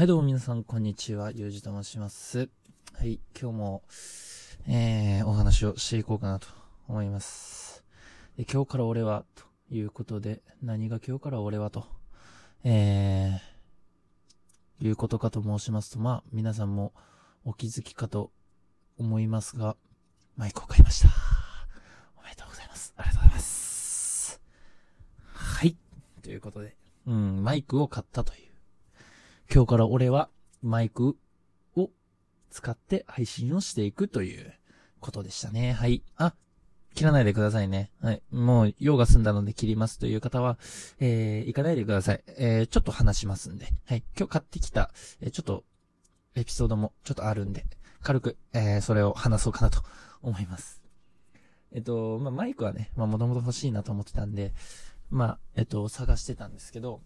[0.00, 1.30] はい、どうも皆さん、こんにちは。
[1.30, 2.48] ゆうじと申します。
[2.94, 3.82] はい、今日も、
[4.66, 6.48] えー、お話をしていこうかなと
[6.88, 7.84] 思います。
[8.38, 11.84] で今日から俺は、ということで、何が今日から俺はと、
[12.64, 16.94] えー、いうことかと申しますと、まあ、皆さんも
[17.44, 18.32] お気づきかと
[18.96, 19.76] 思いますが、
[20.34, 21.10] マイクを買いました。
[22.16, 22.94] おめでとうございます。
[22.96, 24.40] ありがとうございます。
[25.34, 25.76] はい。
[26.22, 26.74] ということで、
[27.06, 28.49] うん、マイクを買ったという。
[29.52, 30.30] 今日から俺は
[30.62, 31.16] マイク
[31.74, 31.90] を
[32.50, 34.54] 使って配信をしていくという
[35.00, 35.72] ことでしたね。
[35.72, 36.04] はい。
[36.16, 36.34] あ、
[36.94, 37.90] 切らないでくださいね。
[38.00, 38.22] はい。
[38.30, 40.56] もう用が済んだので切りますという方は、
[41.00, 42.22] えー、行かないでください。
[42.38, 43.66] えー、ちょっと話しますんで。
[43.86, 44.04] はい。
[44.16, 45.64] 今日買ってきた、えーちょっと、
[46.36, 47.66] エピソードもちょっとあるんで、
[48.02, 49.82] 軽く、えー、それを話そうかなと
[50.22, 50.80] 思います。
[51.72, 54.52] えっと、まあ、マイクはね、まあ、もともと欲しいなと思ってたんで、
[55.10, 57.00] まあ、えっと、探してたんですけど、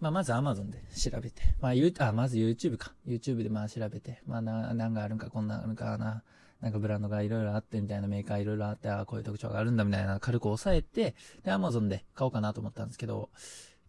[0.00, 2.92] まあ、まず Amazon で調べて、まあ、ゆあ、まず YouTube か。
[3.06, 6.22] YouTube でまあ調べて、まあ、な、なんがあるんか、こんなあるんかな。
[6.60, 13.30] なんかブランドがいろいろあってみたいなメーカーいろいろあって、ああこういう特徴があるんだみたいな軽く押さえて、で、Amazon で買おうかなと思ったんですけど、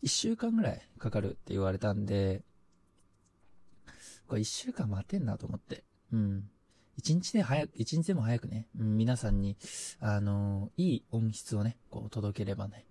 [0.02, 2.44] 一週間ぐらいかかるって言われたんで、
[4.28, 5.84] これ一週間待てんなと思って。
[6.12, 6.50] うん。
[6.98, 9.56] 一日で早く、一日でも早くね、うん皆さんに、
[10.00, 12.86] あのいい音質をね、こう届ければね、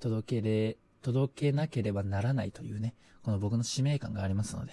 [0.00, 4.72] 届けれ、届けなければならないというね、この僕の使命感がありますので、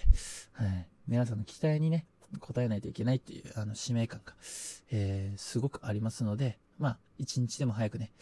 [0.52, 0.86] はい。
[1.06, 2.06] 皆さんの期待にね、
[2.40, 4.34] 応えないといけないっていう、あの、使命感が、
[4.90, 8.12] えー、すごくありますので、まあ、一日でも早くね、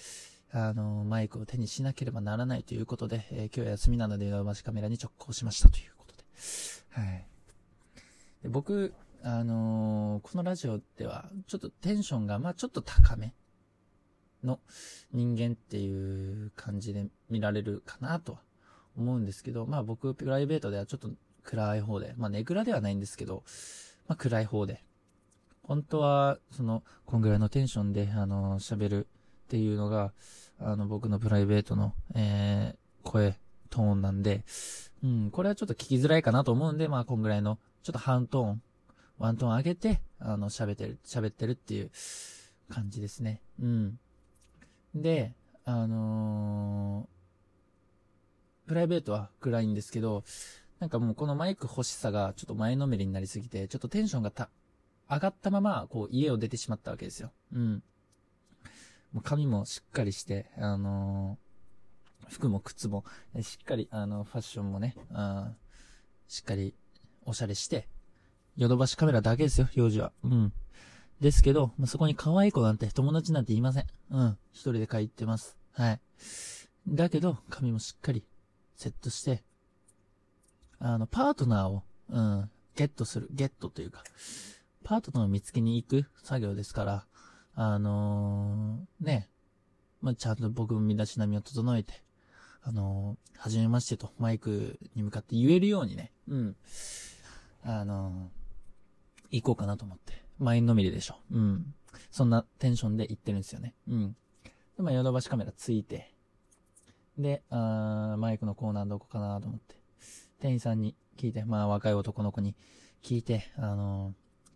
[0.50, 6.22] あの、マイクを手にしなければならないということで、えー今日は休みなので、ヨドバシカメラに直行しましたということで、
[6.91, 7.27] はい。
[8.43, 13.34] で僕、あのーこのラジオでは、ちょっとテンションが、まあちょっと高め
[14.44, 14.61] の
[15.12, 18.39] 人間っていう感じで見られるかなとは
[18.97, 21.11] 思うんですけど、まあ僕、プライベートではちょっと
[21.44, 23.42] 暗い方で、まあネグラではないんですけど、
[24.06, 24.84] まあ暗い方で、
[25.62, 30.12] 本当は、その、こんぐらいのテンションで、あの喋るっていうのが、
[30.59, 33.38] あの、僕のプライベートの、えー、声、
[33.71, 34.44] トーンなんで、
[35.03, 38.62] うん、これはちょっと聞きづらいかなと思うんで、まあ、こんぐらいの、ちょっと半トーン、
[39.19, 41.91] ワントーン上げて、あの、喋ってる、喋ってるっていう
[42.69, 43.43] 感じですね。
[43.60, 43.98] うん。
[44.94, 45.34] で、
[45.65, 47.19] あのー
[48.69, 50.25] プライベートは暗いんですけど、
[50.78, 54.50] なんかもうこのマイク欲しさがちょっと前のめりになりすぎて、ちょっとテンションがた、
[55.09, 57.32] 上がったまま、こう家を出てしまったわけですよ。
[57.54, 57.82] うん。
[59.12, 61.48] もう髪もしっかりして、あのー
[62.28, 63.04] 服も靴も、
[63.41, 65.53] しっかり、あの、ファッションもね、あ
[66.28, 66.75] しっかり、
[67.25, 67.88] おしゃれして、
[68.56, 70.12] ヨドバシカメラだけですよ、幼児は。
[70.22, 70.53] うん。
[71.21, 73.87] ですけど、まあ、そこに可愛い子なんて友達なんていません。
[74.11, 74.39] うん。
[74.53, 75.56] 一人で帰ってます。
[75.73, 76.01] はい。
[76.89, 78.25] だけど、髪もしっかり、
[78.77, 79.43] セットして、
[80.78, 84.05] あの、パートナーを、うん、ゲットする、ゲットというか、
[84.84, 87.07] パートナーを見つけに行く作業ですから、
[87.55, 89.28] あのーね、
[90.01, 92.03] まあ、ちゃんと僕も身だしなみを整えて、
[92.62, 96.57] あのー、はじめましてとマイクに向かって言えるようにね、うん。
[97.65, 98.39] あのー
[99.31, 100.28] 行こうかなと思って。
[100.38, 101.16] 前のめりでしょ。
[101.32, 101.75] うん。
[102.10, 103.75] そんなテンションで行ってるんですよね。
[103.88, 104.16] うん。
[104.76, 106.15] で、まあ、ヨドバシカメラついて、
[107.19, 109.75] で、あマイクのコーナーどこかなと思って、
[110.41, 112.54] 店員さんに聞いて、まあ、若い男の子に
[113.03, 114.15] 聞いて、あのー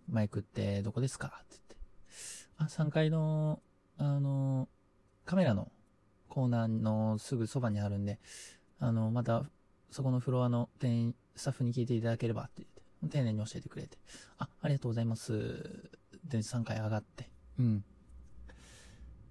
[0.09, 1.77] マイクってどこですかって言って。
[2.59, 3.61] あ、3階の、
[3.99, 5.71] あのーカメラの
[6.29, 8.19] コーナーのすぐそばにあるんで、
[8.81, 9.45] あの、また、
[9.91, 12.67] そこのフロアの店員、スタッフに聞いていただければって、
[13.09, 13.99] 丁寧に教えてくれて、
[14.39, 15.33] あ、ありがとうございます。
[16.25, 17.85] で、3回上がって、うん。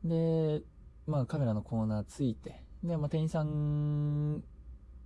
[0.04, 0.62] で、
[1.08, 4.44] まあカメラのコーナーついて、で、まあ店員さん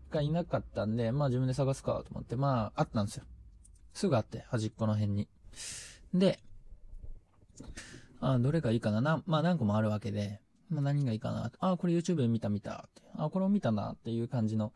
[0.10, 3.26] がいなかったんで、まあ自分で探すかと思って、まああったんですよ。
[3.94, 5.28] すぐあって、端っこの辺に。
[6.14, 6.40] で、
[8.20, 9.02] あ、どれがいいかな？
[9.02, 11.52] な、まあ何個もあるわけで、まあ何がいいかな。
[11.60, 12.90] あ、これ YouTube 見た見た。
[13.16, 14.74] あ、これを見たなっていう感じの、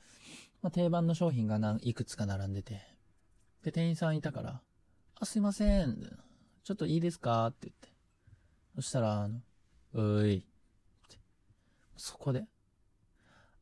[0.62, 2.99] まあ定番の商品がいくつか並んでて。
[3.64, 4.62] で、店員さんいたから、
[5.20, 5.98] あ、すいません。
[6.64, 7.48] ちょっといいですか？
[7.48, 7.90] って言って。
[8.76, 9.42] そしたら、あの、
[9.94, 10.46] うい。
[11.98, 12.46] そこで、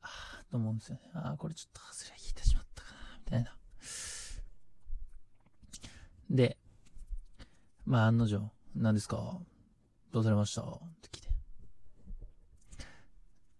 [0.02, 1.10] あーと思うんですよね。
[1.14, 3.56] あーこれちょっと外れ引いてしまったかな、みたいな。
[6.30, 6.58] で、
[7.86, 9.40] まあ案の定、何ですか？
[10.12, 10.62] どうされました？
[10.62, 11.30] って聞いて。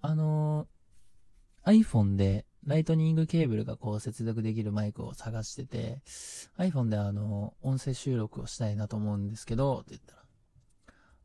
[0.02, 6.02] あのー iPhone でライトニングケーブルがこう接続できるマイクを探してて、
[6.60, 10.22] iPhone であの、音声収録をしたいなと思うんですけど、って言ったら、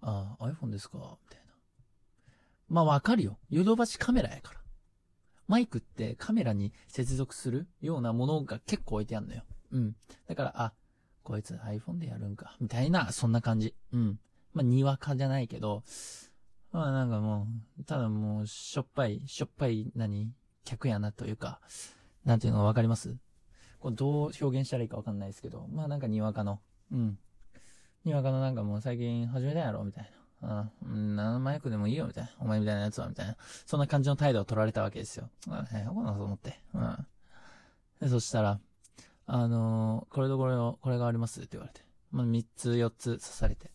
[0.02, 0.98] ああ、iPhone ですか？
[0.98, 1.52] みたいな。
[2.68, 3.38] まあわかるよ。
[3.50, 4.60] ヨドバシカメラやから。
[5.48, 9.42] マイクってカメラに接続するようなものが結構置いてあるのよ。
[9.72, 9.96] うん。
[10.28, 10.72] だから、あ、
[11.24, 13.74] こいつ iPhone でやるんか、みたいな、そんな感じ。
[13.92, 14.20] うん。
[14.54, 15.82] まあ、にわかじゃないけど、
[16.70, 17.48] まあなんかも
[17.80, 20.32] う、ただもう、しょっぱい、しょっぱい何、
[20.64, 21.60] 客やなというか、
[22.24, 23.16] なんていうのわかります？
[23.80, 26.60] これどう表現したらいいかわかんないですけど、まあなんかにわかの、
[26.92, 27.18] うん。
[28.04, 30.04] にわかのなんかもう最近始めたやろみたい
[30.40, 30.70] な。
[30.84, 32.30] うん、何マイクでもいいよみたいな。
[32.40, 33.36] お前みたいなやつはみたいな。
[33.66, 35.30] そんな感じの態度を取られたわけですよ。
[35.48, 36.60] あ、ね、よかなと思って。
[36.74, 37.06] うん。
[38.00, 38.58] で、そしたら、
[39.26, 41.40] あのー、これとこれを、これがあります？
[41.40, 41.82] って言われて。
[42.10, 43.70] まあ、3つ、4つ刺されて。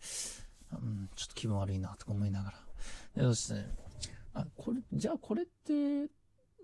[0.74, 2.58] うん、ちょっと気分悪いな、とか思いながら。
[3.16, 3.66] で、そして、
[4.34, 6.10] あ、これ、じゃあこれって、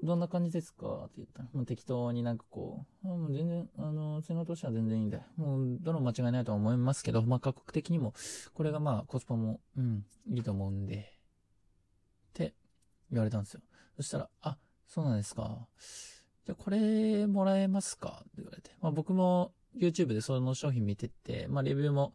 [0.03, 1.05] どんな感じですか？
[1.05, 8.13] って言ったら、もう適当になんかこう、あもう全然、あの、性能としては全然いいんで、もう、どの間違いないとは思いますけど、まあ、価格的にも、
[8.53, 12.53] これがまあ、コスパも、うん、いいと思うんで、って
[13.11, 13.61] 言われたんですよ。
[13.95, 15.67] そしたら、あ、そうなんですか。
[16.45, 18.19] じゃ、これ、もらえますか？
[18.19, 18.71] って言われて。
[18.81, 22.13] まあ、僕も、YouTube でその商品見てて、まあ、レビューも、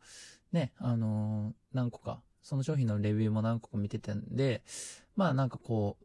[0.52, 4.62] ね、あのー、何個か、その商品のレビューも何個か見てたんで、
[5.16, 6.04] まあ、なんかこう、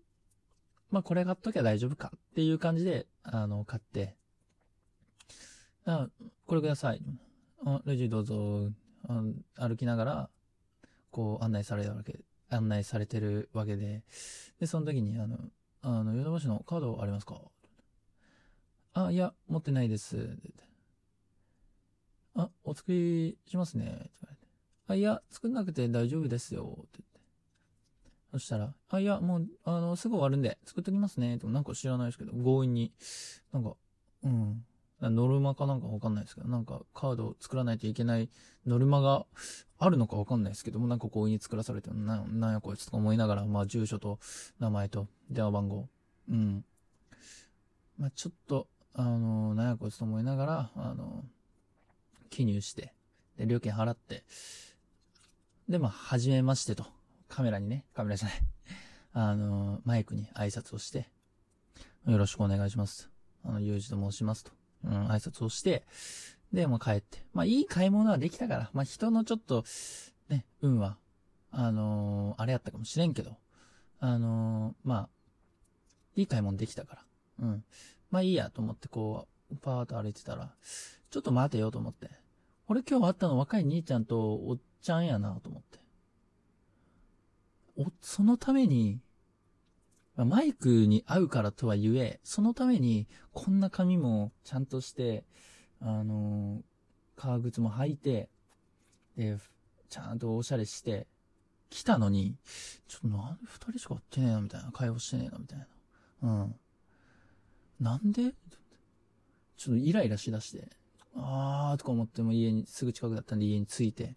[0.93, 4.15] まあこれ買っときゃ大丈夫かっていう感じで、あの、買って、
[5.85, 6.07] あ、
[6.45, 7.01] これください。
[7.65, 8.69] あ、レジどうぞ、
[9.55, 10.29] 歩きながら、
[11.09, 12.19] こう案内されるわけ、
[12.49, 14.03] 案内されてるわけで、
[14.59, 15.39] で、その時に、あの、
[15.81, 17.41] あの、ヨドバシのカードありますか？
[18.93, 20.37] あ、いや、持ってないです。
[22.35, 23.85] あ、お作りしますね。
[23.85, 24.47] って言われて。
[24.89, 26.77] あ、いや、作んなくて大丈夫ですよ。
[26.83, 26.99] って
[28.33, 31.37] そしたら、あ、いや、もう、あの、すぐ終わるんで、作っときますね。
[31.37, 32.91] でもなんか知らないですけど、強引に、
[33.51, 33.75] なんか、
[34.23, 34.65] うん。
[35.01, 38.29] ノルマかなんかわかんないですけど、なんかカードを作らないといけない
[38.65, 39.27] ノルマが
[39.77, 44.17] あるのかわかんないですけども、なんか強引に作らされてな、なんやこいつとか思いながら、まあ住所と
[44.59, 45.87] 名前と電話番号、
[46.29, 46.65] うん。
[47.99, 51.23] まあちょっと、あの、なんやこいつと思いながら、あの、
[52.29, 52.93] 記入して、
[53.37, 54.23] で、料金払って、
[55.67, 57.02] で、まあ、はじめましてと。
[57.33, 58.37] カメラにね、カメラじゃない
[59.13, 61.09] あの、マイクに挨拶をして、
[62.05, 63.09] よろしくお願いします。
[63.43, 64.51] あの、ゆうじと申しますと。
[64.83, 65.83] うん、挨拶をして、
[66.51, 67.25] で、もう帰って。
[67.33, 69.65] まあ、いい買い物はできたから、まあ、人のちょっと、
[70.29, 70.99] ね、運は、
[71.49, 73.35] あのー、あれやったかもしれんけど、
[73.99, 75.09] あのー、まあ、
[76.15, 77.05] いい買い物できたから。
[77.39, 77.65] うん。
[78.11, 80.53] まあいいやと思ってこう、パーッと歩いてたら、
[81.09, 82.11] ちょっと待てよと思って。
[82.67, 85.82] 俺今日会ったの若い兄ちゃんとおっちゃんやなと思って。
[88.01, 88.99] そのために、
[90.15, 95.25] マイクに合うからとは言え、そのために、こんな髪もちゃんとして、
[95.79, 96.61] あのー、
[97.15, 98.29] 革靴も履いて、
[99.17, 99.37] で、
[99.89, 101.07] ちゃんとおしゃれして、
[101.69, 102.35] 来たのに、
[102.87, 104.71] ちょっとなんで二人しか会ってねえな、みたいな。
[104.71, 105.67] 会話してねえな、みたいな。
[106.21, 106.55] うん。
[107.79, 108.33] なんで？
[109.57, 110.69] ちょっとイライラしだして、
[111.15, 114.15] あーとか思っても家に、すぐ近くだったんで家に着いて、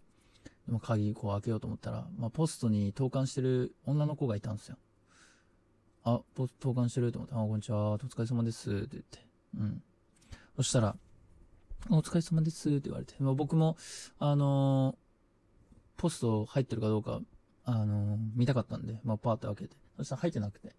[0.67, 4.77] でも鍵こう開けようと思ったら、まあ、ポストに投函してる女の子がいたんですよ。
[6.03, 9.27] あ、ポスト投函してると思って、あ、こんにちは、お疲れ様です、って言って。
[9.57, 9.83] うん。
[10.57, 10.95] そしたら、
[11.89, 13.15] お疲れ様です、って言われて。
[13.19, 13.77] まあ、僕も、
[14.19, 17.21] あのー、ポスト入ってるかどうか、
[17.63, 19.77] あのー、見たかったんで、まあ、パーって開けて。
[19.95, 20.75] そしたら入ってなくて。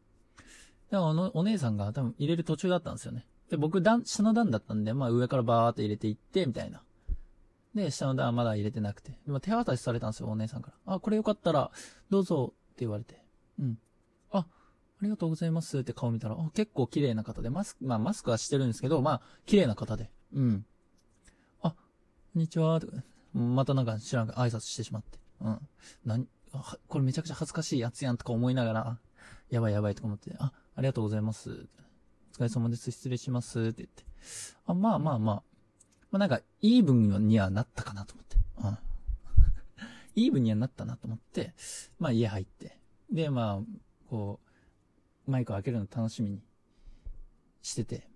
[0.91, 3.27] でも、あの、お姉さんが多分入れる途中だったんですよね。
[3.49, 6.83] で、僕、段、下の段だったんで、まあ、上からバーって入れていって、みたいな。
[7.79, 9.19] で、下の段はまだ入れてなくて。
[9.25, 10.95] でも手渡しされたんですよ、お姉さんから。
[10.95, 11.71] あ、これよかったら、
[12.11, 13.23] どうぞって言われて。
[13.59, 13.79] うん。
[14.31, 14.47] あ、あ
[15.03, 20.11] りがとうございますって顔見たら、あ、結構綺麗な方で、マスク、まあマスクはしてるんですけど、まあ、綺麗な方で。
[20.33, 20.67] うん。
[21.63, 21.77] あ、こ
[22.37, 22.93] んにちは、とか、
[23.33, 25.19] またなんか知らんか挨拶してしまって。
[25.41, 25.69] うん。
[26.05, 26.19] な、
[26.89, 28.99] これめちゃくちゃ恥ずかしいやつやんとか思いながら、
[29.51, 31.51] やばいやばいとか思って、あ、ありがとうございます。
[31.51, 31.55] お
[32.39, 32.91] 疲れ様です。
[32.91, 33.61] 失礼します。
[33.61, 34.05] って言って。
[34.67, 35.43] あ、まあまあまあ、
[36.11, 38.37] まあなんか、イーブンにはなったかなと思って。
[38.59, 38.79] うん。
[40.17, 41.55] イーブンにはなったなと思って、
[41.99, 42.79] まあ家入って。
[43.11, 44.41] で、まあ、こ
[45.27, 46.43] う、マイクを開けるの楽しみに
[47.63, 48.09] してて。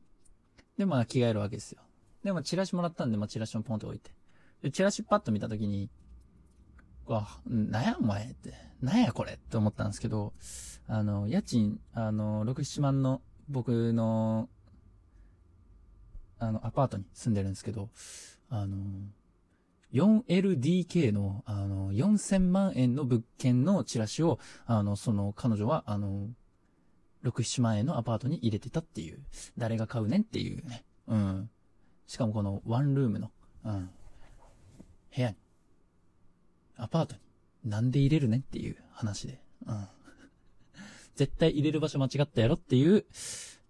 [0.78, 1.82] で、まあ着替えるわけですよ。
[2.24, 4.10] で、もチラシもらったんで、まあチラシもポンと置いて。
[4.62, 5.90] で、チラシパッと見たときに、
[7.06, 10.32] わ、なんやお前って、なんやこれって思ったんですけど、
[10.86, 14.48] あの、家賃、あの、6、7万の僕の
[16.42, 17.88] あの、アパートに住んでるんですけど、
[18.50, 18.76] あの、
[19.92, 26.28] 4LDK の、あの、4000万円の物件のチラシを、あの、その彼女は、あの、
[27.22, 29.20] 6、7万円のアパートに入れてたっていう、
[29.56, 30.84] 誰が買うねんっていうね。
[31.06, 31.50] うん。
[32.08, 33.30] しかもこのワンルームの、
[33.64, 33.90] うん。
[35.14, 35.36] 部屋に、
[36.76, 39.40] アパートに、なんで入れるねんっていう話で。
[39.66, 39.86] うん。
[41.14, 43.04] 絶対入れる場所間違ったやろっていう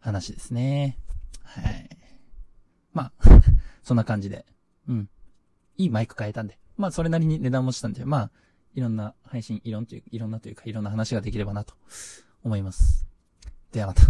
[0.00, 0.96] 話ですね。
[1.42, 1.91] はい。
[2.92, 3.40] まあ、
[3.82, 4.44] そんな感じで。
[4.88, 5.08] うん。
[5.76, 6.58] いいマイク変えたんで。
[6.76, 8.30] まあ、それなりに値段もしたんで、まあ、
[8.74, 11.74] いろんな配信、いろんという、いろんなというか、いろんな話ができればなと
[12.42, 13.06] 思います。
[13.70, 14.02] ではまた。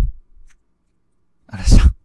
[1.49, 2.01] あらした。